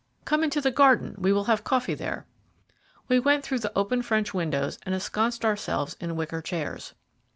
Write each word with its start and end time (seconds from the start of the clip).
"Come 0.25 0.43
into 0.43 0.61
the 0.61 0.71
garden; 0.71 1.13
we 1.19 1.31
will 1.31 1.43
have 1.43 1.63
coffee 1.63 1.93
there." 1.93 2.25
We 3.07 3.19
went 3.19 3.43
through 3.43 3.59
the 3.59 3.77
open 3.77 4.01
French 4.01 4.33
windows 4.33 4.79
and 4.81 4.95
ensconced 4.95 5.45
ourselves 5.45 5.95
in 5.99 6.15
wicker 6.15 6.41
chairs. 6.41 6.95